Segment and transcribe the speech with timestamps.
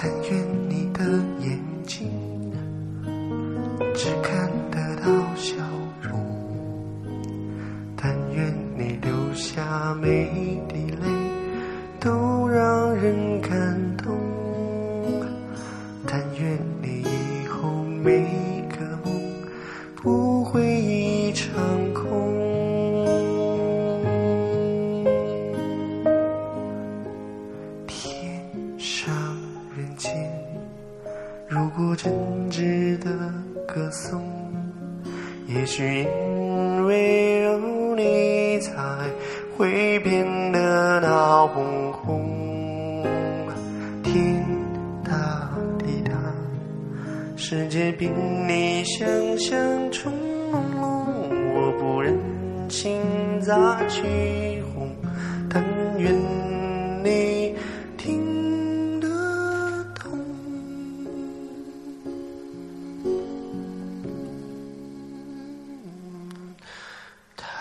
[0.00, 0.30] 但愿
[0.68, 1.02] 你的
[1.40, 2.08] 眼睛
[3.96, 5.56] 只看得到笑
[6.00, 6.20] 容，
[7.96, 11.08] 但愿你流下每一滴泪
[11.98, 14.16] 都让人感动，
[16.06, 19.12] 但愿你以后每一个梦
[19.96, 20.67] 不会
[31.50, 32.12] 如果真
[32.50, 33.08] 值得
[33.66, 34.22] 歌颂，
[35.46, 38.74] 也许因为有你，才
[39.56, 43.02] 会变得闹哄哄。
[44.02, 44.44] 天
[45.02, 46.12] 大地大，
[47.34, 48.10] 世界比
[48.46, 49.58] 你想象
[49.90, 50.12] 中
[50.52, 50.84] 朦胧，
[51.54, 52.14] 我不忍
[52.68, 53.00] 心
[53.40, 53.54] 再
[53.88, 54.62] 去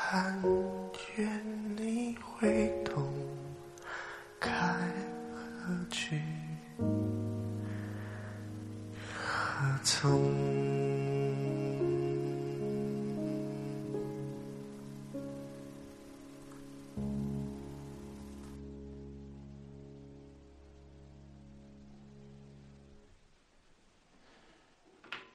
[0.10, 0.42] 但
[1.18, 1.28] 愿
[1.76, 3.12] 你会懂，
[4.40, 6.22] 该何去
[9.22, 10.57] 何从。